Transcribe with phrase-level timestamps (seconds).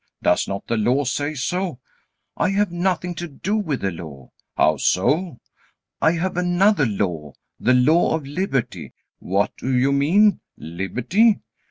[0.23, 1.79] Does not the Law say so?"
[2.35, 5.37] "I have nothing to do with the Law." "How so?"
[6.01, 11.39] "I have another law, the law of liberty." "What do you mean 'liberty'?"